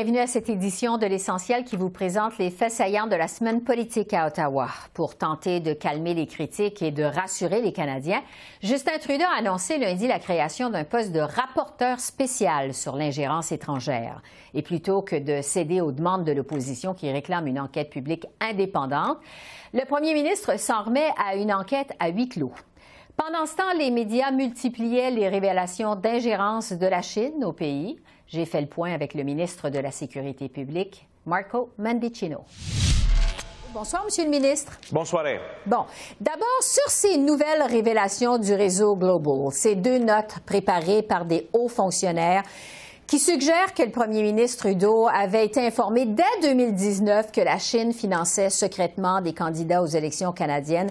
[0.00, 3.62] Bienvenue à cette édition de l'essentiel qui vous présente les faits saillants de la semaine
[3.62, 4.68] politique à Ottawa.
[4.94, 8.22] Pour tenter de calmer les critiques et de rassurer les Canadiens,
[8.62, 14.22] Justin Trudeau a annoncé lundi la création d'un poste de rapporteur spécial sur l'ingérence étrangère.
[14.54, 19.18] Et plutôt que de céder aux demandes de l'opposition qui réclame une enquête publique indépendante,
[19.74, 22.54] le premier ministre s'en remet à une enquête à huis clos.
[23.22, 27.98] Pendant ce temps, les médias multipliaient les révélations d'ingérence de la Chine au pays.
[28.26, 32.38] J'ai fait le point avec le ministre de la Sécurité publique, Marco Mandicino.
[33.74, 34.72] Bonsoir, Monsieur le ministre.
[34.90, 35.24] Bonsoir.
[35.66, 35.84] Bon,
[36.18, 41.68] d'abord, sur ces nouvelles révélations du réseau Global, ces deux notes préparées par des hauts
[41.68, 42.44] fonctionnaires
[43.06, 47.92] qui suggèrent que le premier ministre Trudeau avait été informé dès 2019 que la Chine
[47.92, 50.88] finançait secrètement des candidats aux élections canadiennes.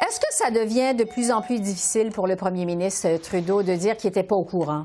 [0.00, 3.74] Est-ce que ça devient de plus en plus difficile pour le premier ministre Trudeau de
[3.74, 4.84] dire qu'il n'était pas au courant?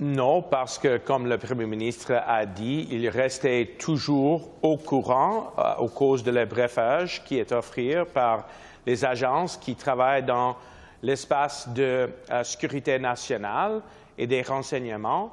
[0.00, 5.74] Non, parce que, comme le Premier ministre a dit, il restait toujours au courant euh,
[5.78, 8.46] aux causes de l'abréfage qui est offert par
[8.86, 10.56] les agences qui travaillent dans
[11.02, 13.80] l'espace de euh, sécurité nationale
[14.18, 15.32] et des renseignements.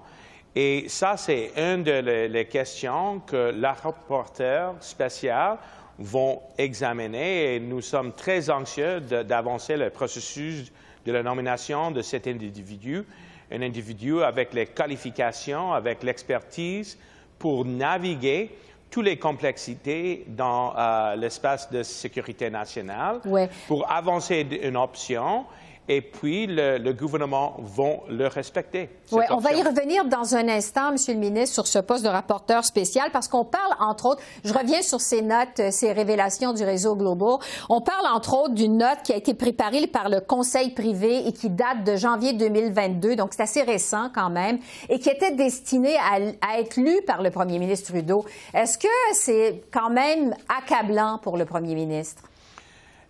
[0.56, 5.58] Et ça, c'est une des questions que la rapporteur spéciale
[6.00, 10.72] vont examiner et nous sommes très anxieux d'avancer le processus
[11.06, 13.04] de la nomination de cet individu.
[13.52, 16.98] Un individu avec les qualifications, avec l'expertise
[17.38, 18.50] pour naviguer
[18.90, 23.22] toutes les complexités dans euh, l'espace de sécurité nationale,
[23.68, 25.46] pour avancer une option
[25.88, 28.90] et puis le, gouvernement va le respecter.
[29.12, 32.10] Oui, on va y revenir dans un instant, Monsieur le ministre, sur ce poste de
[32.10, 36.54] rapporteur spécial, parce qu'on parle, entre autres, je reviens sur ces notes, euh, ces révélations
[36.54, 37.38] du réseau Global.
[37.70, 41.34] On parle, entre autres, d'une note qui a été préparée par le Conseil privé et
[41.34, 45.98] qui date de janvier 2022, donc c'est assez récent quand même, et qui était destinée
[45.98, 48.26] à, à être lue par le premier ministre Trudeau.
[48.54, 52.24] Est-ce que c'est quand même accablant pour le premier ministre?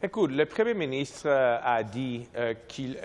[0.05, 2.97] Écoute, le Premier ministre euh, a dit euh, qu'il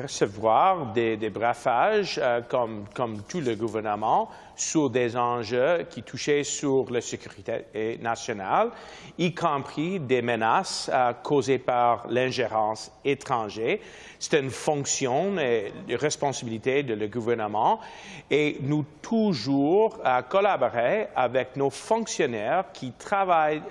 [0.00, 6.44] recevra des, des brafages, euh, comme, comme, tout le gouvernement, sur des enjeux qui touchaient
[6.44, 8.70] sur la sécurité nationale,
[9.18, 10.90] y compris des menaces
[11.24, 13.78] causées par l'ingérence étrangère.
[14.20, 17.80] C'est une fonction et une responsabilité de le gouvernement
[18.30, 23.62] et nous toujours collaborer avec nos fonctionnaires qui travaillent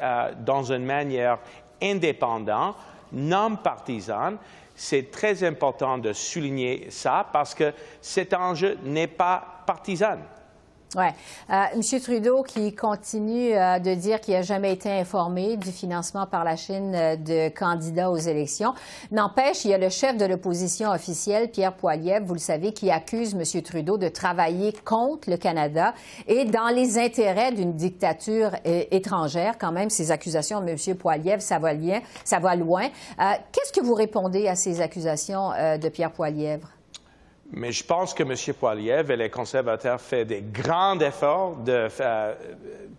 [0.43, 1.37] dans une manière
[1.81, 2.75] indépendant,
[3.11, 4.33] non partisan.
[4.75, 10.17] C'est très important de souligner ça parce que cet enjeu n'est pas partisan.
[10.97, 11.05] Oui.
[11.49, 12.01] Euh, M.
[12.01, 16.57] Trudeau qui continue euh, de dire qu'il n'a jamais été informé du financement par la
[16.57, 18.73] Chine euh, de candidats aux élections.
[19.09, 22.91] N'empêche, il y a le chef de l'opposition officielle, Pierre Poilievre, vous le savez, qui
[22.91, 23.61] accuse M.
[23.61, 25.93] Trudeau de travailler contre le Canada
[26.27, 29.57] et dans les intérêts d'une dictature étrangère.
[29.57, 30.97] Quand même, ces accusations de M.
[30.97, 32.01] Poilievre, ça va, loin.
[32.25, 32.89] Ça va loin.
[33.51, 36.67] Qu'est-ce que vous répondez à ces accusations de Pierre Poilievre?
[37.53, 38.53] Mais je pense que M.
[38.57, 42.33] Poiliev et les conservateurs font des grands efforts de euh,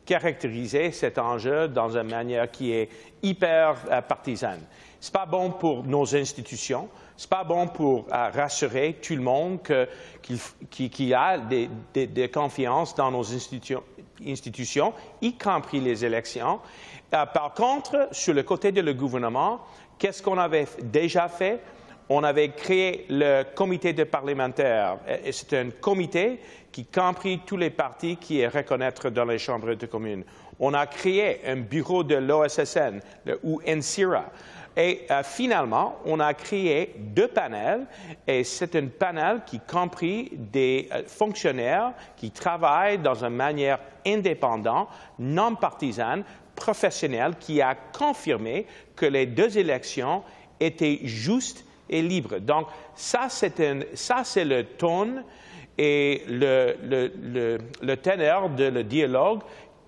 [0.04, 2.90] caractériser cet enjeu dans une manière qui est
[3.22, 4.60] hyper euh, partisane.
[5.00, 9.14] Ce n'est pas bon pour nos institutions, ce n'est pas bon pour euh, rassurer tout
[9.14, 9.60] le monde
[10.20, 13.82] qu'il y a des, des, confiances dans nos institutions,
[14.26, 14.92] institutions,
[15.22, 16.60] y compris les élections.
[17.10, 19.62] par contre, sur le côté de le gouvernement,
[19.98, 21.60] qu'est-ce qu'on avait déjà fait?
[22.08, 24.98] On avait créé le comité de parlementaires.
[25.30, 26.40] C'est un comité
[26.70, 30.24] qui compris tous les partis qui est reconnaître dans les chambres de communes.
[30.58, 33.00] On a créé un bureau de l'OSSN,
[33.42, 34.24] ou NCIRA.
[34.76, 37.86] Et euh, finalement, on a créé deux panels,
[38.26, 44.88] et c'est un panel qui compris des euh, fonctionnaires qui travaillent dans une manière indépendante,
[45.18, 46.24] non partisane,
[46.54, 48.66] professionnelle, qui a confirmé
[48.96, 50.22] que les deux élections
[50.58, 52.38] étaient justes libre.
[52.38, 55.24] Donc, ça, c'est, le ton
[55.78, 57.96] et le, le, le,
[58.56, 59.40] de le dialogue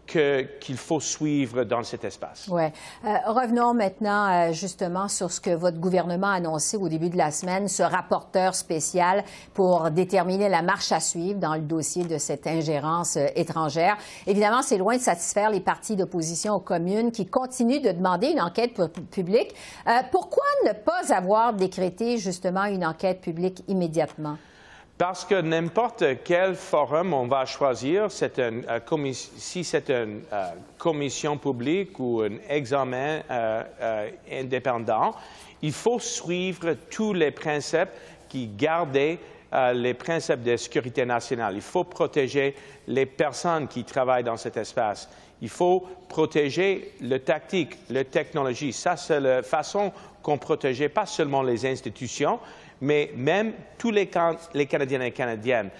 [0.06, 2.46] qu'il faut suivre dans cet espace.
[2.50, 2.64] Oui.
[3.04, 7.16] Euh, revenons maintenant euh, justement sur ce que votre gouvernement a annoncé au début de
[7.16, 9.24] la semaine, ce rapporteur spécial
[9.54, 13.96] pour déterminer la marche à suivre dans le dossier de cette ingérence euh, étrangère.
[14.26, 18.40] Évidemment, c'est loin de satisfaire les partis d'opposition aux communes qui continuent de demander une
[18.40, 18.80] enquête
[19.10, 19.54] publique.
[20.10, 24.36] pourquoi ne pas avoir décrété justement une enquête publique immédiatement?
[24.96, 31.98] Parce que n'importe quel forum on va choisir, euh, si c'est une euh, commission publique
[31.98, 35.12] ou un examen euh, indépendant,
[35.62, 37.90] il faut suivre tous les principes
[38.28, 39.18] qui gardent
[39.72, 41.54] les principes de sécurité nationale.
[41.54, 42.54] Il faut protéger
[42.88, 45.08] les personnes qui travaillent dans cet espace.
[45.40, 48.72] Il faut protéger le tactique, la technologie.
[48.72, 49.92] Ça, c'est la façon
[50.22, 52.40] qu'on protège pas seulement les institutions,
[52.80, 55.70] mais même tous les, Canadiens et Canadiennes.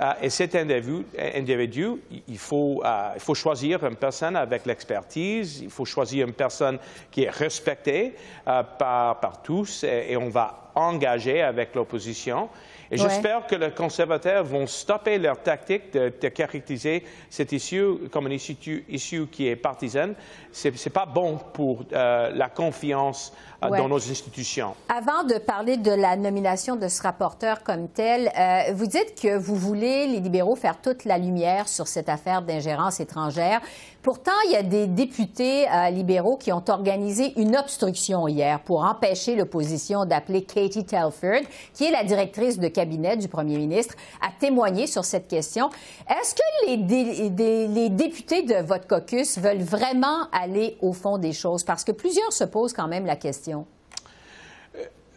[0.00, 5.70] Euh, et cet individu, il, faut, euh, il faut choisir une personne avec l'expertise, il
[5.70, 6.78] faut choisir une personne
[7.10, 8.14] qui est respectée
[8.48, 12.48] euh, par, par, tous et, on va engager avec l'opposition.
[12.90, 18.32] Et j'espère que les conservateurs vont stopper leur tactique de, caractériser cette issue comme une
[18.32, 20.14] issue, qui est partisane.
[20.52, 23.32] Ce n'est pas bon pour la confiance
[23.62, 24.74] euh, dans nos institutions.
[24.88, 29.36] Avant de parler de la nomination de ce rapporteur comme tel, euh, vous dites que
[29.36, 33.60] vous voulez, les libéraux, faire toute la lumière sur cette affaire d'ingérence étrangère.
[34.02, 38.82] Pourtant, il y a des députés euh, libéraux qui ont organisé une obstruction hier pour
[38.82, 41.42] empêcher l'opposition d'appeler Katie Telford,
[41.74, 45.68] qui est la directrice de cabinet du premier ministre, à témoigner sur cette question.
[46.08, 51.62] Est-ce que les, députés de votre caucus veulent vraiment aller au fond des choses?
[51.62, 53.66] Parce que plusieurs se posent quand même la question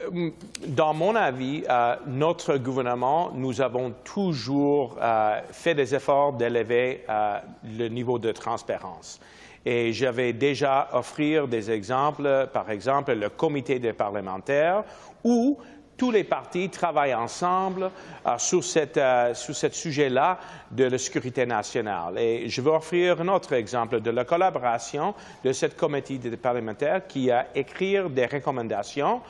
[0.02, 0.32] euh,
[0.68, 7.06] dans mon avis, euh, notre gouvernement, nous avons toujours euh, fait des efforts d'élever
[7.64, 9.22] le niveau de transparence.
[9.66, 14.84] Et je vais déjà offrir des exemples, par exemple le comité des parlementaires,
[15.24, 15.58] où
[15.98, 17.92] tous les partis travaillent ensemble
[18.38, 20.40] sur, ce sujet-là
[20.72, 22.18] de la sécurité nationale.
[22.18, 25.14] Et je vais offrir un autre exemple de la collaboration
[25.44, 29.22] de ce comité des parlementaires qui a écrit des recommandations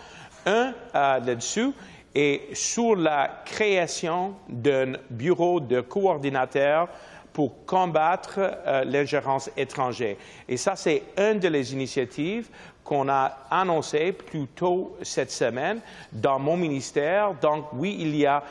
[0.46, 1.72] un euh, là-dessus
[2.16, 6.88] et sur la création d'un bureau de coordinateur
[7.32, 10.16] pour combattre euh, l'ingérence étrangère.
[10.48, 12.48] Et ça, c'est une des initiatives
[12.84, 15.80] qu'on a annoncées plus tôt cette semaine
[16.12, 17.34] dans mon ministère.
[17.42, 18.44] Donc, oui, il y a,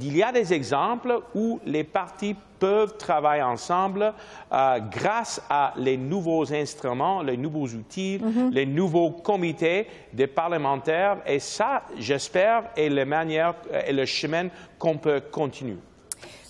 [0.00, 4.12] il y a des exemples où les partis peuvent travailler ensemble
[4.52, 8.52] euh, grâce à les nouveaux instruments, les nouveaux outils, mm-hmm.
[8.52, 11.16] les nouveaux comités des parlementaires.
[11.26, 13.54] Et ça, j'espère, est la manière
[13.86, 14.48] et le chemin
[14.78, 15.78] qu'on peut continuer.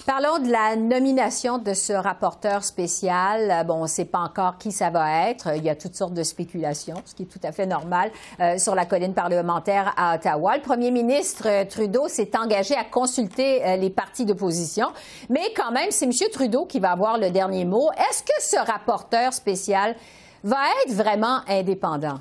[0.06, 3.50] Parlons de la nomination de ce rapporteur spécial.
[3.50, 5.55] Euh, bon, on ne sait pas encore qui ça va être.
[5.56, 8.11] Il y a toutes sortes de spéculations, ce qui est tout à fait normal,
[8.41, 10.56] euh, sur la colline parlementaire à Ottawa.
[10.56, 14.88] Le premier ministre euh, Trudeau s'est engagé à consulter les partis d'opposition,
[15.29, 16.12] mais quand même, c'est M.
[16.32, 17.91] Trudeau qui va avoir le dernier mot.
[17.93, 19.94] Est-ce que ce rapporteur spécial
[20.43, 22.20] va être vraiment indépendant?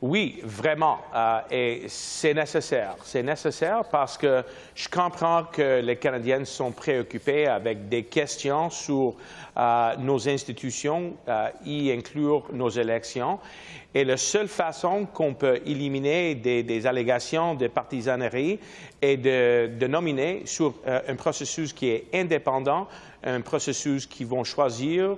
[0.00, 0.98] Oui, vraiment.
[1.12, 2.94] Euh, et c'est nécessaire.
[3.02, 4.44] C'est nécessaire parce que
[4.76, 9.16] je comprends que les Canadiens sont préoccupés avec des questions sur
[9.56, 13.40] euh, nos institutions, euh, y inclure nos élections.
[13.92, 18.60] Et la seule façon qu'on peut éliminer des, allégations de partisanerie
[19.02, 22.86] est de, de nominer sur un processus qui est indépendant,
[23.24, 25.16] un processus qui vont choisir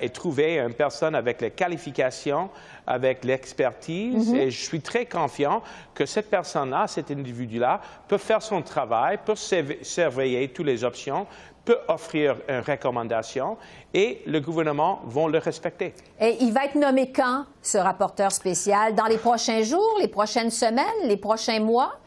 [0.00, 2.50] et trouver une personne avec les qualifications
[2.90, 4.30] avec l'expertise.
[4.30, 4.36] Mhm.
[4.36, 5.62] Et je suis très confiant
[5.94, 11.26] que cette personne-là, cet individu-là, peut faire son travail, peut surveiller toutes les options,
[11.64, 13.58] peut offrir une recommandation
[13.94, 15.94] et le gouvernement va le respecter.
[16.20, 18.94] Et il va être nommé quand, ce rapporteur spécial?
[18.94, 21.99] Dans les prochains jours, les prochaines semaines, les prochains mois?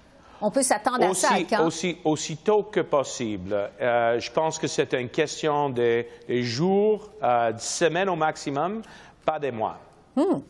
[0.46, 1.66] On peut s'attendre à ça quand?
[1.66, 3.56] Aussi, aussitôt que possible.
[3.80, 8.82] Euh, je pense que c'est une question de, jours, euh, de semaines au maximum,
[9.24, 9.78] pas des mois.
[10.18, 10.42] Hmm.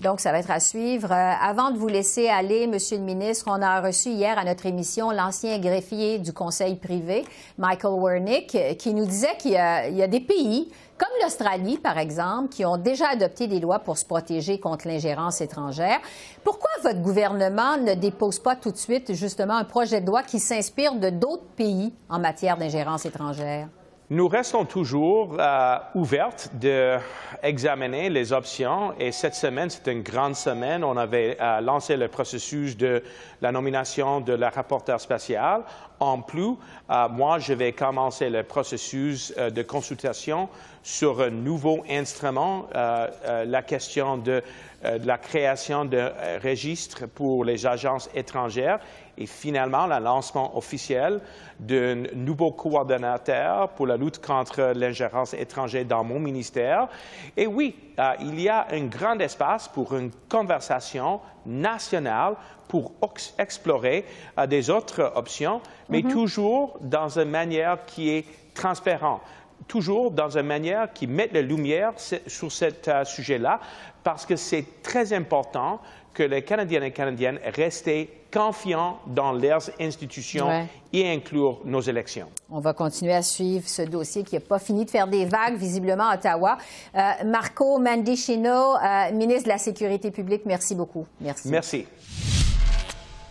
[0.00, 1.12] Donc, ça va être à suivre.
[1.12, 4.64] Euh, avant de vous laisser aller, Monsieur le ministre, on a reçu hier à notre
[4.64, 7.24] émission l'ancien greffier du Conseil privé,
[7.58, 12.64] Michael Wernick, qui nous disait qu'il y, a des pays, comme l'Australie, par exemple, qui
[12.64, 16.00] ont déjà adopté des lois pour se protéger contre l'ingérence étrangère.
[16.44, 20.40] Pourquoi votre gouvernement ne dépose pas tout de suite, justement, un projet de loi qui
[20.40, 23.68] s'inspire de d'autres pays en matière d'ingérence étrangère?
[24.12, 30.82] Nous restons toujours euh, ouvertes d'examiner les options et cette semaine, c'est une grande semaine.
[30.82, 33.04] On avait euh, lancé le processus de
[33.40, 35.62] la nomination de la rapporteure spéciale.
[36.00, 36.56] en plus,
[36.88, 40.48] moi, je vais commencer le processus de consultation
[40.82, 44.42] sur un nouveau instrument, la question de
[44.82, 48.80] euh, de la création de euh, registres pour les agences étrangères
[49.20, 51.20] et finalement le lancement officiel
[51.58, 56.88] d'un nouveau coordonnateur pour la lutte contre l'ingérence étrangère dans mon ministère.
[57.36, 62.34] Et oui, euh, il y a un grand espace pour une conversation nationale
[62.66, 62.92] pour
[63.38, 64.04] explorer
[64.48, 66.12] des autres options, mais mm-hmm.
[66.12, 68.24] toujours dans une manière qui est
[68.54, 69.20] transparente
[69.68, 71.92] toujours dans une manière qui met la lumière
[72.26, 73.60] sur ce euh, sujet-là,
[74.02, 75.80] parce que c'est très important
[76.14, 77.90] que les Canadiens et Canadiennes restent
[78.32, 82.28] confiants dans leurs institutions et inclure nos élections.
[82.50, 85.56] On va continuer à suivre ce dossier qui n'a pas fini de faire des vagues,
[85.56, 86.58] visiblement, à Ottawa.
[86.94, 91.06] Euh, Marco Mandicino, euh, ministre de la Sécurité publique, merci beaucoup.
[91.20, 91.48] Merci.
[91.48, 91.86] Merci.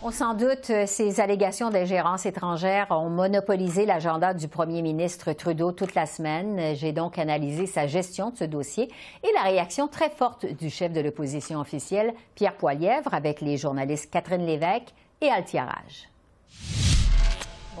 [0.02, 5.72] On s'en doute, euh, ces allégations d'ingérence étrangère ont monopolisé l'agenda du premier ministre Trudeau
[5.72, 6.74] toute la semaine.
[6.74, 8.84] J'ai donc analysé sa gestion de ce dossier
[9.22, 14.10] et la réaction très forte du chef de l'opposition officielle, Pierre Poilièvre, avec les journalistes
[14.10, 16.08] Catherine Lévesque et Altiarage.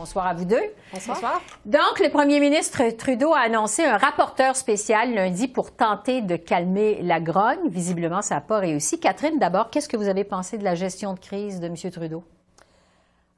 [0.00, 0.62] Bonsoir à vous deux.
[0.94, 1.42] Bonsoir.
[1.66, 7.02] Donc, le premier ministre Trudeau a annoncé un rapporteur spécial lundi pour tenter de calmer
[7.02, 7.68] la grogne.
[7.68, 8.98] Visiblement, ça n'a pas réussi.
[8.98, 11.74] Catherine, d'abord, qu'est-ce que vous avez pensé de la gestion de crise de M.
[11.92, 12.24] Trudeau?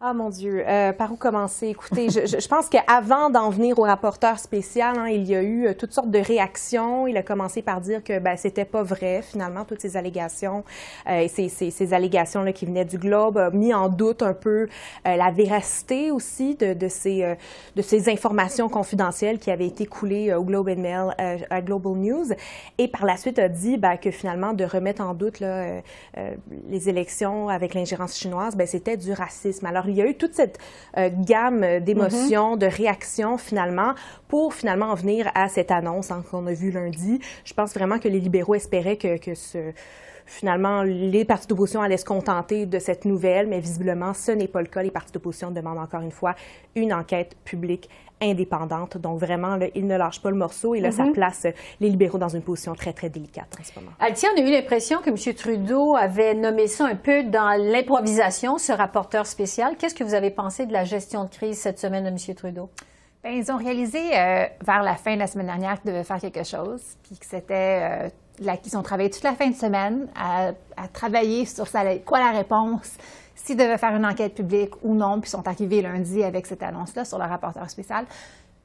[0.04, 1.68] Ah mon Dieu, euh, par où commencer?
[1.68, 5.68] Écoutez, je, je, pense qu'avant d'en venir au rapporteur spécial, hein, il y a eu
[5.68, 7.06] euh, toutes sortes de réactions.
[7.06, 10.64] Il a commencé par dire que ben, c'était pas vrai, finalement, toutes ces allégations.
[11.08, 14.66] Euh, ces, ces, ces allégations-là qui venaient du Globe a mis en doute un peu
[15.06, 17.36] euh, la véracité aussi de, de, ces, euh,
[17.76, 22.26] de ces informations confidentielles qui avaient été coulées au Globe and Mail, à Global News.
[22.76, 25.80] Et par la suite a dit ben, que finalement, de remettre en doute là,
[26.68, 29.66] les élections avec l'ingérence chinoise, ben, c'était du racisme.
[29.66, 30.58] Alors, il y a eu toute cette
[30.96, 32.58] euh, gamme d'émotions, mm-hmm.
[32.58, 33.94] de réactions finalement
[34.28, 37.20] pour finalement en venir à cette annonce hein, qu'on a vue lundi.
[37.44, 39.72] Je pense vraiment que les libéraux espéraient que, que ce
[40.24, 44.62] finalement, les partis d'opposition allaient se contenter de cette nouvelle, mais visiblement, ce n'est pas
[44.62, 44.82] le cas.
[44.82, 46.34] Les partis d'opposition demandent encore une fois
[46.74, 47.90] une enquête publique
[48.22, 48.96] indépendante.
[48.98, 51.12] Donc, vraiment, là, il ne lâche pas le morceau et là, ça mhm.
[51.12, 51.46] place
[51.80, 53.92] les libéraux dans une position très, très délicate en ce moment.
[54.00, 55.34] Altia, on a eu l'impression que M.
[55.34, 59.76] Trudeau avait nommé ça un peu dans l'improvisation, ce rapporteur spécial.
[59.78, 62.34] Qu'est-ce que vous avez pensé de la gestion de crise cette semaine de M.
[62.34, 62.70] Trudeau?
[63.22, 66.18] Bien, ils ont réalisé euh, vers la fin de la semaine dernière qu'ils devaient faire
[66.18, 68.10] quelque chose, puis que c'était
[68.42, 72.18] euh, qu'ils ont travaillé toute la fin de semaine à, à travailler sur ça, quoi
[72.18, 72.96] la réponse,
[73.34, 77.04] s'ils devaient faire une enquête publique ou non, puis sont arrivés lundi avec cette annonce-là
[77.04, 78.04] sur le rapporteur spécial.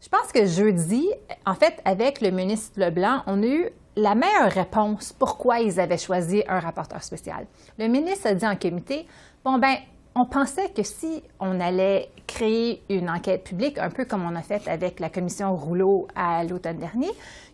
[0.01, 1.09] Je pense que jeudi,
[1.45, 5.97] en fait, avec le ministre Leblanc, on a eu la meilleure réponse pourquoi ils avaient
[5.97, 7.47] choisi un rapporteur spécial.
[7.79, 9.07] Le ministre a dit en comité,
[9.43, 9.75] bon ben,
[10.17, 14.41] on pensait que si on allait créer une enquête publique, un peu comme on a
[14.41, 17.09] fait avec la commission Rouleau à l'automne dernier,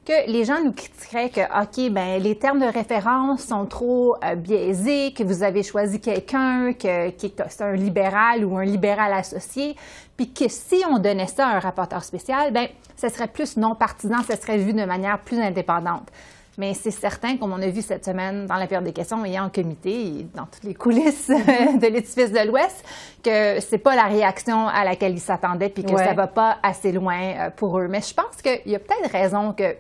[0.05, 4.36] que les gens nous critiqueraient que, OK, ben les termes de référence sont trop euh,
[4.36, 9.75] biaisés, que vous avez choisi quelqu'un qui est un libéral ou un libéral associé,
[10.17, 13.75] puis que si on donnait ça à un rapporteur spécial, ben ce serait plus non
[13.75, 16.10] partisan, ce serait vu de manière plus indépendante.
[16.57, 19.39] Mais c'est certain, comme on a vu cette semaine dans la période des questions et
[19.39, 22.83] en comité et dans toutes les coulisses de l'édifice de l'Ouest,
[23.24, 26.91] que c'est pas la réaction à laquelle ils s'attendaient puis que ça va pas assez
[26.91, 27.88] loin euh, pour eux.
[27.88, 29.75] Mais je pense qu'il y a peut-être raison que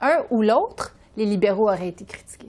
[0.00, 2.48] un ou l'autre, les libéraux auraient été critiqués.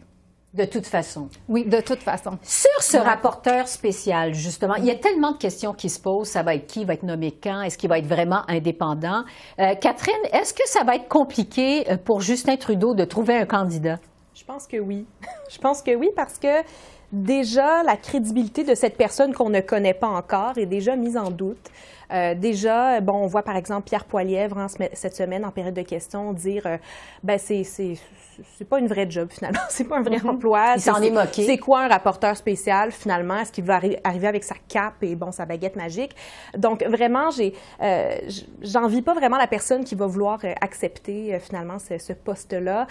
[0.52, 1.30] De toute façon.
[1.48, 2.40] Oui, de toute façon.
[2.42, 6.30] Sur ce rapporteur spécial, justement, il y a tellement de questions qui se posent.
[6.30, 7.62] Ça va être qui va être nommé quand?
[7.62, 9.26] Est-ce qu'il va être vraiment indépendant?
[9.60, 13.46] Euh, Catherine, est-ce que ça va être compliqué euh, pour Justin Trudeau de trouver un
[13.46, 14.00] candidat?
[14.34, 15.06] Je pense que oui.
[15.52, 16.64] Je pense que oui parce que
[17.12, 21.30] déjà, la crédibilité de cette personne qu'on ne connaît pas encore est déjà mise en
[21.30, 21.70] doute.
[22.12, 25.82] Euh, déjà, bon, on voit par exemple Pierre Poilièvre hein, cette semaine en période de
[25.82, 26.78] questions dire, euh,
[27.24, 30.30] ben c'est c'est pas une vraie job finalement, c'est pas un vrai mhm.
[30.30, 30.74] emploi.
[30.76, 31.46] Il s'en est, moqué.
[31.46, 33.38] C'est quoi un rapporteur spécial finalement?
[33.38, 36.16] Est-ce qu'il va arriver avec sa cape et bon sa baguette magique?
[36.58, 38.16] Donc vraiment, j'ai euh,
[38.62, 42.88] j'envie pas vraiment la personne qui va vouloir euh, accepter finalement ce, ce poste-là.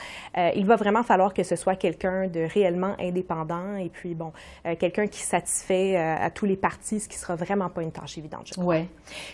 [0.55, 4.33] Il va vraiment falloir que ce soit quelqu'un de réellement indépendant et puis bon
[4.79, 8.47] quelqu'un qui satisfait à tous les partis, ce qui sera vraiment pas une tâche évidente.
[8.47, 8.65] Je crois.
[8.65, 8.89] Ouais.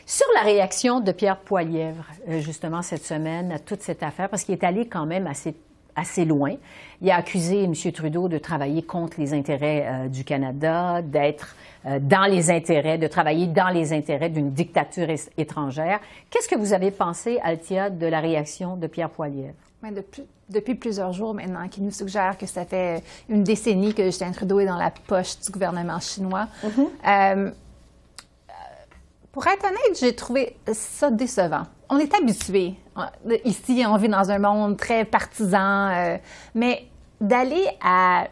[0.06, 2.04] Sur la réaction de Pierre Poilièvre
[2.40, 5.54] justement cette semaine à toute cette affaire, parce qu'il est allé quand même assez
[5.96, 6.54] assez loin.
[7.00, 7.74] Il a accusé M.
[7.92, 11.54] Trudeau de travailler contre les intérêts euh, du Canada, d'être
[11.86, 16.00] euh, dans les intérêts, de travailler dans les intérêts d'une dictature étrangère.
[16.30, 19.54] Qu'est-ce que vous avez pensé, Altia, de la réaction de Pierre Poilievre?
[19.94, 24.32] Depuis, depuis, plusieurs jours maintenant, qui nous suggère que ça fait une décennie que Justin
[24.32, 26.48] Trudeau est dans la poche du gouvernement chinois.
[26.64, 26.86] Mm-hmm.
[27.06, 27.50] Euh,
[29.34, 31.64] Pour être honnête, j'ai trouvé ça décevant.
[31.88, 32.74] On est habitué.
[33.44, 36.18] Ici, on vit dans un monde très partisan, euh,
[36.54, 36.86] mais
[37.20, 38.28] d'aller à,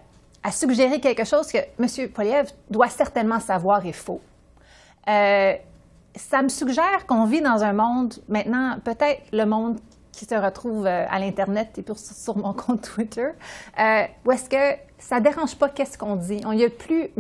[0.53, 2.09] suggérer quelque chose que M.
[2.09, 4.21] Poliev doit certainement savoir est faux.
[5.09, 5.55] Euh,
[6.15, 9.81] ça me suggère qu'on vit dans un monde, maintenant, peut-être le monde
[10.13, 13.31] qui se retrouve euh, à l'Internet et sur mon compte Twitter,
[13.81, 16.41] euh, où est-ce que ça ne dérange pas qu'est-ce qu'on dit.
[16.45, 17.11] Il n'y a plus,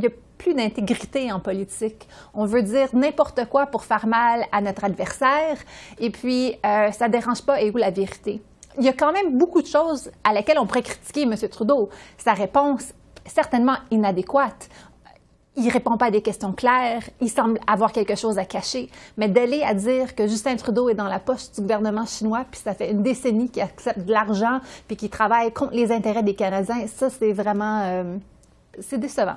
[0.42, 2.08] plus d'intégrité en politique.
[2.34, 5.56] On veut dire n'importe quoi pour faire mal à notre adversaire,
[5.98, 8.42] et puis euh, ça dérange pas et où la vérité?
[8.78, 11.34] Il y a quand même beaucoup de choses à laquelle on pourrait critiquer M.
[11.50, 11.90] Trudeau.
[12.18, 12.92] Sa réponse
[13.24, 14.68] certainement inadéquate
[15.56, 18.88] il répond pas à des questions claires, il semble avoir quelque chose à cacher.
[19.16, 22.60] Mais d'aller à dire que Justin Trudeau est dans la poche du gouvernement chinois, puis
[22.60, 26.34] ça fait une décennie qu'il accepte de l'argent, puis qu'il travaille contre les intérêts des
[26.34, 27.82] Canadiens, ça, c'est vraiment...
[27.82, 28.16] Euh,
[28.80, 29.36] c'est décevant.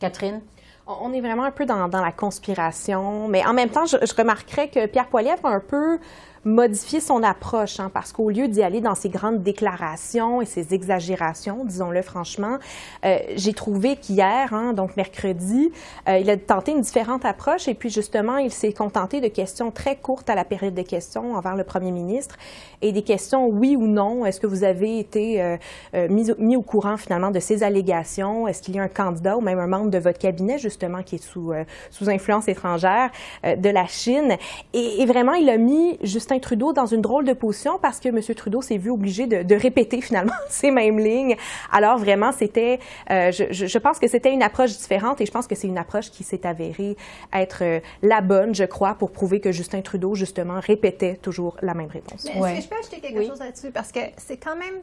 [0.00, 0.40] Catherine?
[0.86, 4.68] On est vraiment un peu dans, la conspiration, mais en même temps, je, je remarquerais
[4.68, 6.00] que Pierre Poilievre a un peu
[6.44, 10.72] modifier son approche, hein, parce qu'au lieu d'y aller dans ses grandes déclarations et ses
[10.72, 12.58] exagérations, disons-le franchement,
[13.04, 15.70] euh, j'ai trouvé qu'hier, hein, donc mercredi,
[16.08, 19.70] euh, il a tenté une différente approche et puis justement, il s'est contenté de questions
[19.70, 22.36] très courtes à la période des questions envers le premier ministre
[22.80, 24.24] et des questions oui ou non.
[24.24, 28.48] Est-ce que vous avez été euh, mis, au courant finalement de ces allégations?
[28.48, 31.16] Est-ce qu'il y a un candidat ou même un membre de votre cabinet justement qui
[31.16, 31.52] est sous,
[31.90, 33.10] sous influence étrangère
[33.44, 34.36] de la Chine?
[34.72, 35.98] Et, et, vraiment, il a mis
[36.34, 38.20] juste Trudeau dans une drôle de position parce que M.
[38.34, 41.36] Trudeau s'est vu obligé de, répéter finalement ces mêmes lignes.
[41.72, 42.78] Alors vraiment, c'était,
[43.10, 46.10] euh, je, pense que c'était une approche différente et je pense que c'est une approche
[46.10, 46.96] qui s'est avérée
[47.32, 51.74] être euh, la bonne, je crois, pour prouver que Justin Trudeau, justement, répétait toujours la
[51.74, 52.26] même réponse.
[52.26, 53.70] Est-ce que je peux ajouter quelque chose là-dessus?
[53.70, 54.76] Parce que c'est quand même...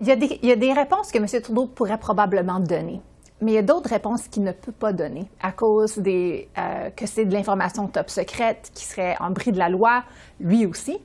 [0.00, 1.26] Il y, a des, il y a des réponses que M.
[1.42, 3.00] Trudeau pourrait probablement donner.
[3.40, 6.90] Mais il y a d'autres réponses qu'il ne peut pas donner à cause des, euh,
[6.90, 10.02] que c'est de l'information top secrète qui serait en bris de la loi,
[10.40, 10.98] lui aussi.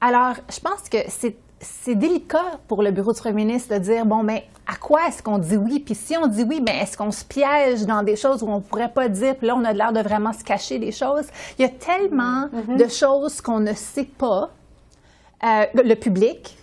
[0.00, 4.06] Alors, je pense que c'est c'est délicat pour le bureau du premier ministre de dire
[4.06, 5.80] bon, mais à quoi est-ce qu'on dit oui?
[5.80, 8.60] Puis si on dit oui, mais est-ce qu'on se piège dans des choses où on
[8.60, 9.36] pourrait pas dire?
[9.36, 11.26] Puis là, on a l'air de vraiment se cacher des choses.
[11.58, 12.76] Il y a tellement mm-hmm.
[12.76, 14.50] de choses qu'on ne sait pas,
[15.44, 16.56] euh, le public,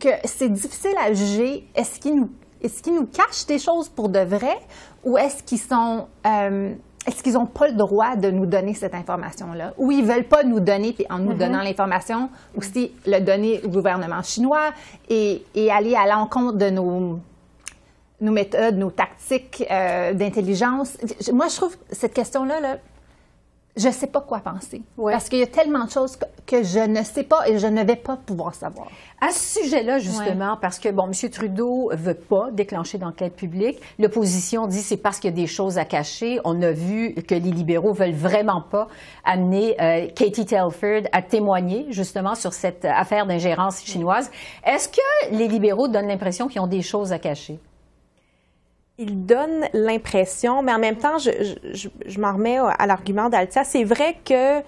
[0.00, 1.68] que c'est difficile à juger.
[1.74, 2.30] Est-ce qu'il nous
[2.62, 4.58] est-ce qu'ils nous cachent des choses pour de vrai
[5.04, 6.74] ou est-ce qu'ils sont euh,
[7.08, 9.72] est-ce qu'ils n'ont pas le droit de nous donner cette information-là?
[9.78, 11.38] Ou ils ne veulent pas nous donner, puis en nous mm-hmm.
[11.38, 14.72] donnant l'information, aussi le donner au gouvernement chinois
[15.08, 17.18] et, aller à l'encontre de nos,
[18.20, 20.98] nos méthodes, nos tactiques euh, d'intelligence.
[21.32, 22.76] Moi, je trouve cette question-là, là,
[23.78, 24.82] je ne sais pas quoi penser.
[24.96, 27.84] Parce qu'il y a tellement de choses que, je ne sais pas et je ne
[27.84, 28.88] vais pas pouvoir savoir.
[29.20, 31.30] À ce sujet-là, justement, parce que, bon, M.
[31.30, 33.78] Trudeau veut pas déclencher d'enquête publique.
[33.98, 36.40] L'opposition dit c'est parce qu'il y a des choses à cacher.
[36.44, 38.88] On a vu que les libéraux veulent vraiment pas
[39.24, 44.30] amener euh, Katie Telford à témoigner, justement, sur cette affaire d'ingérence chinoise.
[44.64, 47.58] Est-ce que les libéraux donnent l'impression qu'ils ont des choses à cacher?
[48.98, 51.30] Il donne l'impression, mais en même temps, je,
[51.72, 53.64] je, je m'en remets à l'argument d'Altia.
[53.64, 54.60] C'est vrai que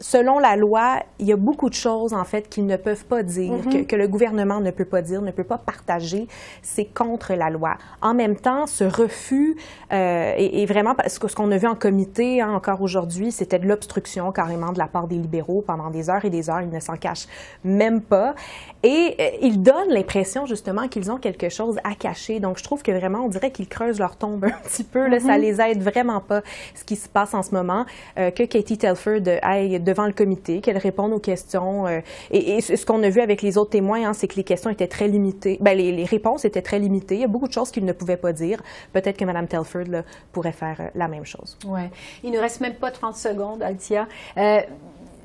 [0.00, 3.22] selon la loi, il y a beaucoup de choses, en fait, qu'ils ne peuvent pas
[3.22, 3.86] dire, mm-hmm.
[3.86, 6.26] que, le gouvernement ne peut pas dire, ne peut pas partager.
[6.62, 7.76] C'est contre la loi.
[8.00, 9.56] En même temps, ce refus
[9.92, 13.58] euh, est, vraiment, parce que ce qu'on a vu en comité hein, encore aujourd'hui, c'était
[13.58, 16.62] de l'obstruction carrément de la part des libéraux pendant des heures et des heures.
[16.62, 17.28] Ils ne s'en cachent
[17.62, 18.34] même pas.
[18.82, 22.40] Et euh, ils donnent l'impression, justement, qu'ils ont quelque chose à cacher.
[22.40, 25.06] Donc, je trouve que vraiment, on dirait qu'ils creusent leur tombe un petit peu.
[25.08, 25.40] Là, Ça mm-hmm.
[25.40, 26.40] les aide vraiment pas,
[26.74, 27.84] ce qui se passe en ce moment.
[28.18, 31.86] Euh, que Katie Telford aille devant le comité, qu'elle réponde aux questions.
[31.86, 32.00] Euh,
[32.30, 34.86] et, ce qu'on a vu avec les autres témoins, hein, c'est que les questions étaient
[34.86, 35.58] très limitées.
[35.60, 37.16] Ben, les, réponses étaient très limitées.
[37.16, 38.62] Il y a beaucoup de choses qu'ils ne pouvaient pas dire.
[38.92, 41.58] Peut-être que Mme Telford pourrait faire euh, la même chose.
[41.66, 41.82] Oui.
[42.22, 44.06] Il ne reste même pas 30 secondes, Altia.
[44.36, 44.60] Euh,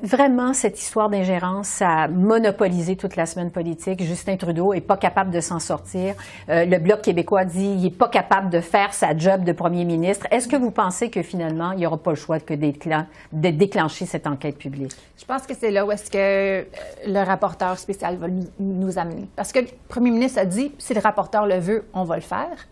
[0.03, 4.03] vraiment, cette histoire d'ingérence a monopolisé toute la semaine politique.
[4.03, 6.15] Justin Trudeau est pas capable de s'en sortir.
[6.49, 9.85] Euh, le Bloc québécois dit qu'il n'est pas capable de faire sa job de premier
[9.85, 10.27] ministre.
[10.31, 14.05] Est-ce que vous pensez que finalement, il n'y aura pas le choix que de déclencher
[14.05, 14.93] cette enquête publique?
[15.17, 16.63] Je pense que c'est là où est-ce que euh,
[17.07, 18.27] le rapporteur spécial va
[18.59, 19.27] nous amener.
[19.35, 22.21] Parce que le premier ministre a dit, si le rapporteur le veut, on va le
[22.21, 22.67] faire.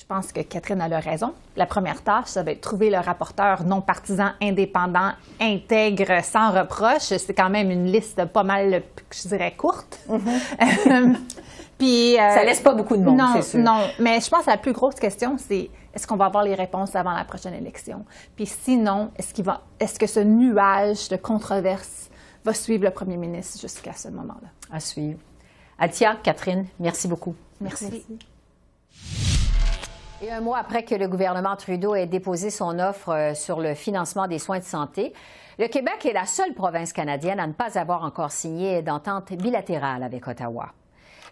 [0.00, 1.34] Je pense que Catherine a le raison.
[1.56, 7.02] La première tâche, ça va être trouver le rapporteur non partisan, indépendant, intègre, sans reproche.
[7.18, 8.82] C'est quand même une liste pas mal,
[9.12, 10.00] je dirais, courte.
[10.08, 11.16] Mm-hmm.
[11.78, 13.60] Puis, euh, ça laisse pas beaucoup de monde, c'est sûr.
[13.60, 16.54] Non, mais je pense que la plus grosse question, c'est est-ce qu'on va avoir les
[16.54, 18.06] réponses avant la prochaine élection?
[18.36, 22.08] Puis sinon, est-ce, qu'il va, est-ce que ce nuage de controverses
[22.42, 24.48] va suivre le premier ministre jusqu'à ce moment-là?
[24.74, 25.18] À suivre.
[25.78, 27.34] Atia, Catherine, merci beaucoup.
[27.60, 28.02] merci.
[30.22, 33.74] Et un mois après que le gouvernement Trudeau ait déposé son offre euh, sur le
[33.74, 35.14] financement des soins de santé,
[35.58, 40.02] le Québec est la seule province canadienne à ne pas avoir encore signé d'entente bilatérale
[40.02, 40.74] avec Ottawa.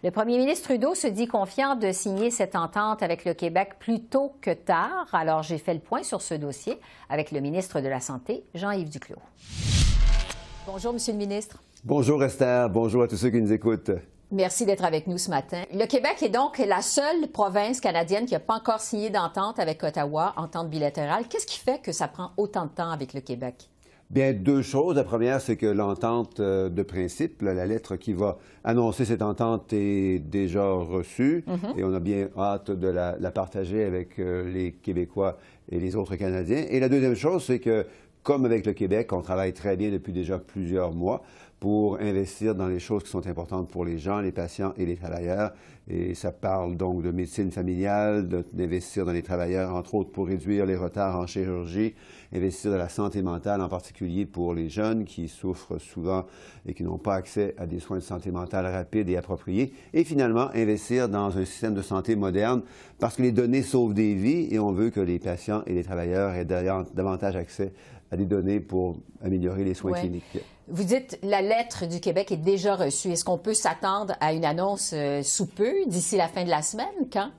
[0.03, 4.01] Le premier ministre Trudeau se dit confiant de signer cette entente avec le Québec plus
[4.05, 5.07] tôt que tard.
[5.13, 8.89] Alors j'ai fait le point sur ce dossier avec le ministre de la Santé, Jean-Yves
[8.89, 9.17] Duclos.
[10.67, 11.63] Bonjour, Monsieur le ministre.
[11.85, 13.91] Bonjour Esther, bonjour à tous ceux qui nous écoutent.
[14.31, 15.63] Merci d'être avec nous ce matin.
[15.73, 19.83] Le Québec est donc la seule province canadienne qui n'a pas encore signé d'entente avec
[19.83, 21.25] Ottawa, entente bilatérale.
[21.29, 23.71] Qu'est-ce qui fait que ça prend autant de temps avec le Québec?
[24.11, 24.97] Bien, deux choses.
[24.97, 29.73] La première, c'est que l'entente euh, de principe, la lettre qui va annoncer cette entente
[29.73, 31.79] est déjà reçue mm-hmm.
[31.79, 35.39] et on a bien hâte de la, partager avec euh, les Québécois
[35.71, 36.65] et les autres Canadiens.
[36.69, 37.87] Et la deuxième chose, c'est que,
[38.23, 41.23] comme avec le Québec, on travaille très bien depuis déjà plusieurs mois
[41.61, 44.97] pour investir dans les choses qui sont importantes pour les gens, les patients et les
[44.97, 45.53] travailleurs.
[45.91, 50.67] Et ça parle donc de médecine familiale, d'investir dans les travailleurs, entre autres pour réduire
[50.67, 51.95] les retards en chirurgie,
[52.35, 56.27] investir dans la santé mentale, en particulier pour les jeunes qui souffrent souvent
[56.67, 59.73] et qui n'ont pas accès à des soins de santé mentale rapides et appropriés.
[59.95, 62.63] Et finalement, investir dans un système de santé moderne
[62.99, 65.85] parce que les données sauvent des vies et on veut que les patients et les
[65.85, 67.73] travailleurs aient davantage accès
[68.17, 70.39] des données pour améliorer les soins cliniques.
[70.69, 73.11] Vous dites la lettre du Québec est déjà reçue.
[73.11, 76.63] Est-ce qu'on peut s'attendre à une annonce euh, sous peu, d'ici la fin de la
[76.63, 76.87] semaine?
[77.13, 77.31] Quand?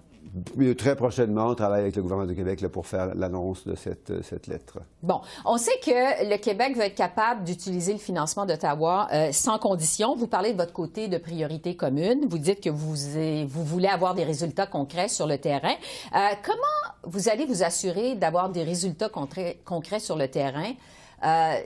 [0.78, 4.22] Très prochainement, on travaille avec le gouvernement du Québec pour faire l'annonce de cette, euh,
[4.22, 4.80] cette, lettre.
[5.02, 9.58] Bon, on sait que le Québec va être capable d'utiliser le financement d'Ottawa euh, sans
[9.58, 10.16] condition.
[10.16, 12.28] Vous parlez de votre côté de priorité commune.
[12.30, 12.96] Vous dites que vous,
[13.48, 15.74] vous voulez avoir des résultats concrets sur le terrain.
[16.44, 20.74] comment vous allez vous assurer d'avoir des résultats concrets, concrets sur le terrain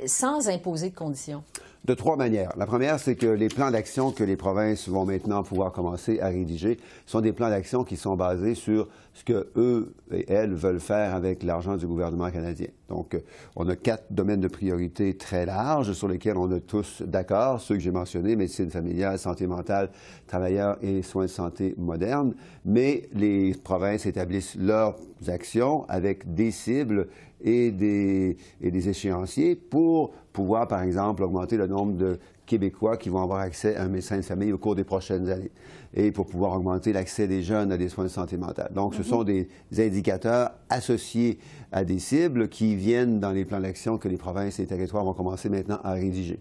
[0.05, 1.43] sans imposer de conditions?
[1.85, 2.53] De trois manières.
[2.55, 6.27] La première, c'est que les plans d'action que les provinces vont maintenant pouvoir commencer à
[6.27, 10.79] rédiger sont des plans d'action qui sont basés sur ce que eux et elles veulent
[10.79, 12.69] faire avec l'argent du gouvernement canadien.
[12.87, 13.19] Donc, euh,
[13.55, 17.75] on a quatre domaines de priorité très larges sur lesquels on est tous d'accord, ceux
[17.75, 19.89] que j'ai mentionnés, médecine familiale, santé mentale,
[20.25, 22.33] travailleurs et soins de santé modernes,
[22.65, 24.95] mais les provinces établissent leurs
[25.27, 27.07] actions avec des cibles
[27.43, 33.09] et des, et des échéanciers pour pouvoir, par exemple, augmenter le nombre de Québécois qui
[33.09, 35.51] vont avoir accès à un médecin de famille au cours des prochaines années
[35.93, 38.71] et pour pouvoir augmenter l'accès des jeunes à des soins de santé mentale.
[38.73, 41.39] Donc, ce sont des indicateurs associés
[41.71, 45.05] à des cibles qui viennent dans les plans d'action que les provinces et les territoires
[45.05, 46.39] vont commencer maintenant à rédiger.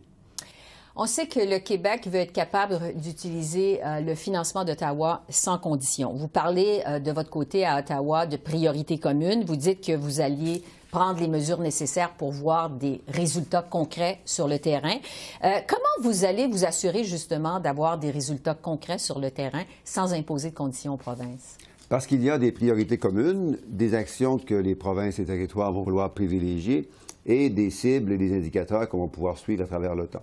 [0.94, 6.12] On sait que le Québec veut être capable d'utiliser euh, le financement d'Ottawa sans condition.
[6.12, 9.44] Vous parlez euh, de votre côté à Ottawa de priorité commune.
[9.44, 14.46] Vous dites que vous alliez prendre les mesures nécessaires pour voir des résultats concrets sur
[14.46, 14.98] le terrain.
[15.42, 20.12] Euh, comment vous allez vous assurer justement d'avoir des résultats concrets sur le terrain sans
[20.12, 21.56] imposer de conditions aux provinces?
[21.88, 25.82] Parce qu'il y a des priorités communes, des actions que les provinces et territoires vont
[25.82, 26.88] vouloir privilégier
[27.24, 30.22] et des cibles et des indicateurs qu'on va pouvoir suivre à travers le temps.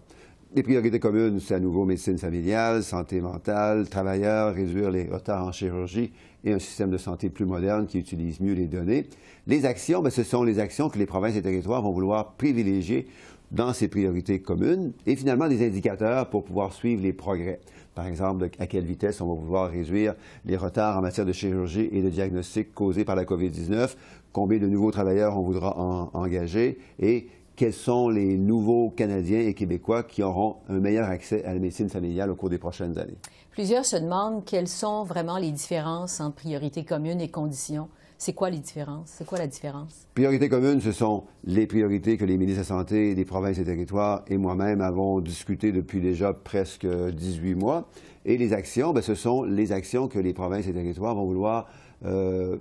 [0.56, 5.52] Les priorités communes, c'est à nouveau médecine familiale, santé mentale, travailleurs, réduire les retards en
[5.52, 6.12] chirurgie
[6.43, 9.08] et un système de santé plus moderne qui utilise mieux les données.
[9.47, 13.08] Les actions, bien, ce sont les actions que les provinces et territoires vont vouloir privilégier
[13.52, 17.60] dans ces priorités communes et finalement des indicateurs pour pouvoir suivre les progrès.
[17.95, 21.89] Par exemple, à quelle vitesse on va pouvoir réduire les retards en matière de chirurgie
[21.91, 23.95] et de diagnostic causés par la COVID-19,
[24.32, 25.75] combien de nouveaux travailleurs on voudra
[26.13, 27.28] engager et
[27.60, 31.89] quels sont les nouveaux Canadiens et Québécois qui auront un meilleur accès à la médecine
[31.89, 33.17] familiale au cours des prochaines années?
[33.52, 37.89] Plusieurs se demandent quelles sont vraiment les différences entre priorité commune et conditions.
[38.17, 39.10] C'est quoi les différences?
[39.17, 40.08] C'est quoi la différence?
[40.13, 43.65] Priorité commune, ce sont les priorités que les ministres de la Santé des provinces et
[43.65, 47.89] territoires et moi-même avons discuté depuis déjà presque 18 mois.
[48.24, 51.67] Et les actions, bien, ce sont les actions que les provinces et territoires vont vouloir
[52.06, 52.56] euh,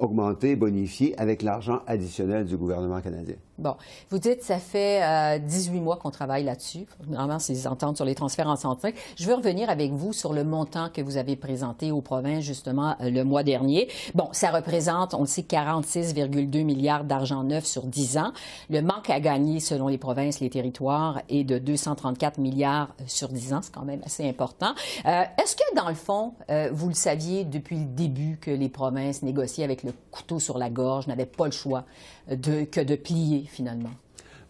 [0.00, 3.36] augmenter, bonifier avec l'argent additionnel du gouvernement canadien.
[3.56, 3.76] Bon,
[4.10, 6.86] vous dites ça fait 18 euh, mois qu'on travaille là-dessus.
[7.06, 8.94] Normalement, c'est des ententes sur les transferts en santé.
[9.16, 12.96] Je veux revenir avec vous sur le montant que vous avez présenté aux provinces justement
[13.00, 13.88] euh, le mois dernier.
[14.16, 18.32] Bon, ça représente, on le sait, 46,2 milliards d'argent neuf sur 10 ans.
[18.70, 23.54] Le manque à gagner selon les provinces, les territoires est de 234 milliards sur 10
[23.54, 23.60] ans.
[23.62, 24.74] C'est quand même assez important.
[25.04, 26.34] Est-ce que dans le fond,
[26.72, 30.70] vous le saviez depuis le début que les provinces négociaient avec le couteau sur la
[30.70, 31.84] gorge, n'avait pas le choix
[32.28, 33.90] que de plier finalement.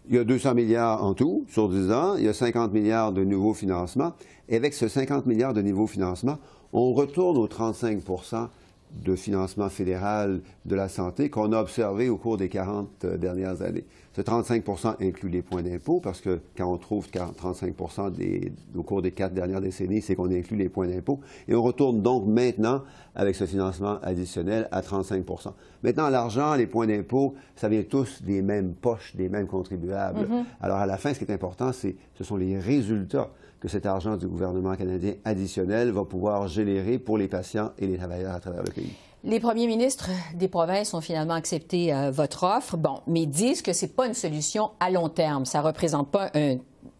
[0.09, 2.17] Il y a 200 milliards en tout sur 10 ans.
[2.17, 4.13] Il y a 50 milliards de nouveaux financements.
[4.49, 6.39] Et avec ce 50 milliards de nouveaux financements,
[6.75, 8.49] on retourne aux 35%
[9.03, 13.63] de financement fédéral de la santé qu'on a observé au cours des 40 euh, dernières
[13.63, 13.85] années.
[14.15, 17.75] Ce 35% inclut les points d'impôt parce que quand on trouve 35
[18.13, 21.21] des, au cours des quatre dernières décennies, c'est qu'on inclut les points d'impôt.
[21.49, 22.83] Et on retourne donc maintenant
[23.17, 28.41] avec ce financement additionnel à 35% Maintenant, l'argent, les points d'impôt, ça vient tous des
[28.41, 30.21] mêmes poches, des mêmes contribuables.
[30.21, 30.45] Mm-hmm.
[30.61, 33.85] Alors à la fin, ce qui est important, c'est ce sont les résultats que cet
[33.85, 38.41] argent du gouvernement canadien additionnel va pouvoir générer pour les patients et les travailleurs à
[38.41, 38.93] travers le pays.
[39.27, 43.73] Les premiers ministres des provinces ont finalement accepté euh, votre offre, bon, mais disent que
[43.73, 45.47] ce n'est pas une solution à long terme.
[45.47, 46.31] Ça ne représente pas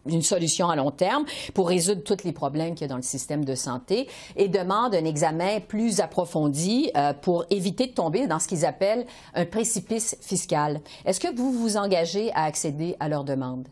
[0.07, 3.03] une solution à long terme pour résoudre tous les problèmes qu'il y a dans le
[3.03, 8.39] système de santé et demandent un examen plus approfondi euh, pour éviter de tomber dans
[8.39, 10.81] ce qu'ils appellent un précipice fiscal.
[11.05, 13.67] Est-ce que vous vous engagez à accéder à leur demande?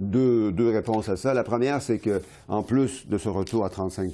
[0.00, 1.34] deux, deux réponses à ça.
[1.34, 4.10] La première, c'est que en plus de ce retour à 35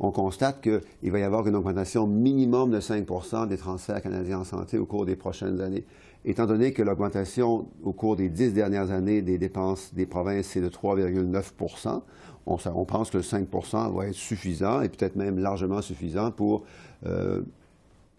[0.00, 4.44] on constate qu'il va y avoir une augmentation minimum de 5% des transferts canadiens en
[4.44, 5.84] santé au cours des prochaines années.
[6.24, 10.60] Étant donné que l'augmentation au cours des dix dernières années des dépenses des provinces, c'est
[10.60, 12.00] de 3,9
[12.46, 16.64] on, on, pense que le 5% va être suffisant et peut-être même largement suffisant pour
[17.06, 17.42] euh,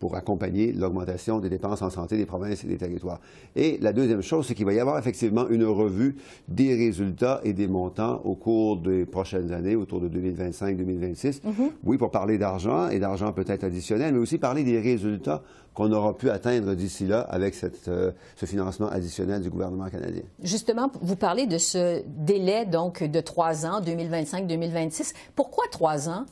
[0.01, 3.21] pour accompagner l'augmentation des dépenses en santé des provinces et des territoires.
[3.55, 7.53] Et la deuxième chose, c'est qu'il va y avoir effectivement une revue des résultats et
[7.53, 11.41] des montants au cours des prochaines années, autour de 2025-2026.
[11.41, 11.51] Mm-hmm.
[11.83, 15.43] Oui, pour parler d'argent et d'argent peut-être additionnel, mais aussi parler des résultats
[15.75, 17.55] qu'on aura pu atteindre d'ici là avec
[17.87, 20.23] euh, ce financement additionnel du gouvernement canadien.
[20.41, 25.13] Justement, vous parlez de ce délai donc de trois ans, 2025-2026.
[25.35, 26.25] Pourquoi trois ans?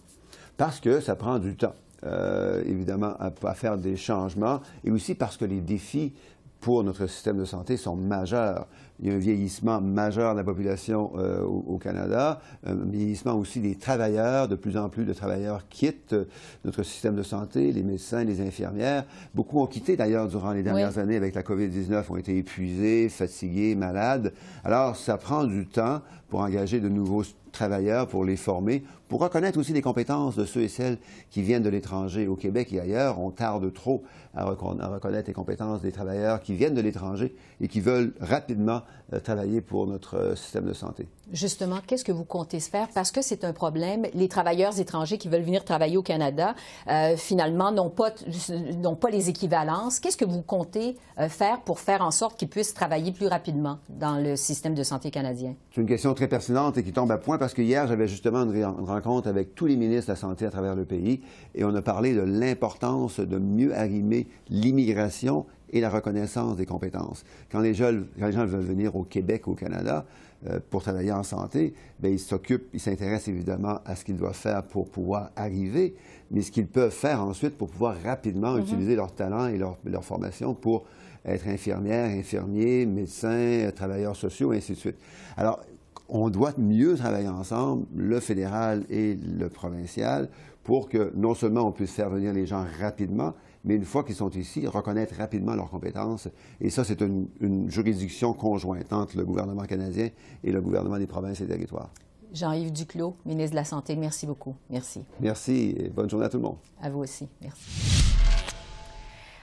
[0.58, 1.76] Parce que ça prend du temps.
[2.06, 6.14] Euh, évidemment, à, faire des changements, et aussi parce que les défis
[6.62, 8.68] pour notre système de santé sont majeurs.
[9.00, 13.62] Il y a un vieillissement majeur de la population euh, au, Canada, un vieillissement aussi
[13.62, 14.50] des travailleurs.
[14.50, 16.16] De plus en plus de travailleurs quittent
[16.66, 19.06] notre système de santé, les médecins, les infirmières.
[19.34, 23.76] Beaucoup ont quitté d'ailleurs durant les dernières années avec la COVID-19, ont été épuisés, fatigués,
[23.76, 24.34] malades.
[24.66, 27.24] Alors, ça prend du temps pour engager de nouveaux
[27.60, 30.98] travailleurs, pour les former, pour reconnaître aussi les compétences de ceux et celles
[31.30, 32.28] qui viennent de l'étranger.
[32.28, 36.76] Au Québec et ailleurs, on tarde trop à, reconnaître les compétences des travailleurs qui viennent
[36.76, 41.08] de l'étranger et qui veulent rapidement euh, travailler pour notre euh, système de santé.
[41.34, 42.88] Justement, qu'est-ce que vous comptez se faire?
[42.94, 44.06] Parce que c'est un problème.
[44.14, 46.54] Les travailleurs étrangers qui veulent venir travailler au Canada,
[46.88, 50.00] euh, finalement, n'ont pas, pas les équivalences.
[50.00, 50.96] Qu'est-ce que vous comptez
[51.28, 55.12] faire pour faire en sorte qu'ils puissent travailler plus rapidement dans le système de santé
[55.12, 55.56] canadien?
[55.74, 58.44] C'est une question très pertinente et qui tombe à point parce que hier, j'avais justement
[58.44, 61.22] une rencontre avec tous les ministres de la Santé à travers le pays
[61.56, 67.24] et on a parlé de l'importance de mieux arrimer l'immigration et la reconnaissance des compétences.
[67.52, 70.06] Quand les, gens, les gens veulent venir au Québec, au Canada,
[70.48, 74.34] euh, pour travailler en santé, bien, ils s'occupent, ils s'intéressent évidemment à ce qu'ils doivent
[74.34, 75.96] faire pour pouvoir arriver,
[76.32, 78.62] mais ce qu'ils peuvent faire ensuite pour pouvoir rapidement mm-hmm.
[78.62, 80.86] utiliser leur talent et leur, leur, formation pour
[81.26, 84.98] être infirmière, infirmier, médecin, travailleurs sociaux, et ainsi de suite.
[85.36, 85.60] Alors,
[86.10, 90.30] on doit mieux travailler ensemble, le fédéral et le provincial,
[90.64, 94.16] pour que non seulement on puisse faire venir les gens rapidement, mais une fois qu'ils
[94.16, 96.28] sont ici, reconnaître rapidement leurs compétences.
[96.62, 97.28] Et ça, c'est une,
[97.70, 100.10] juridiction conjointe entre le gouvernement canadien
[100.44, 101.92] et le gouvernement des provinces et territoires.
[102.34, 104.56] Jean-Yves Duclos, ministre de la Santé, merci beaucoup.
[104.70, 105.04] Merci.
[105.20, 106.58] Merci et bonne journée à tout le monde.
[106.82, 107.28] À vous aussi.
[107.42, 108.29] Merci.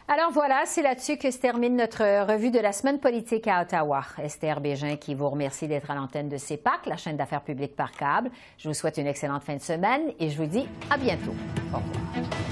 [0.09, 4.03] Alors voilà, c'est là-dessus que se termine notre revue de la semaine politique à Ottawa.
[4.23, 7.91] Esther Bégin qui vous remercie d'être à l'antenne de CEPAC, la chaîne d'affaires publiques par
[7.91, 8.31] câble.
[8.57, 11.35] Je vous souhaite une excellente fin de semaine et je vous dis à bientôt.
[11.73, 12.46] Au revoir.